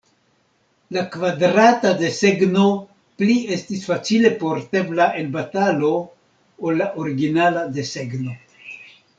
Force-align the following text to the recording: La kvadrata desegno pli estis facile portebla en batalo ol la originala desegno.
La 0.95 1.01
kvadrata 1.15 1.91
desegno 1.99 2.63
pli 3.21 3.35
estis 3.57 3.85
facile 3.91 4.33
portebla 4.41 5.09
en 5.23 5.31
batalo 5.39 5.93
ol 6.69 6.83
la 6.85 6.91
originala 7.05 7.69
desegno. 7.81 8.39